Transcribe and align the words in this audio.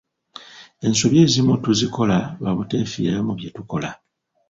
Ensobi 0.85 1.17
ezimu 1.25 1.53
tuzikola 1.63 2.17
lwa 2.39 2.51
buteefiirayo 2.57 3.21
mu 3.27 3.33
bye 3.37 3.49
tukola. 3.55 3.89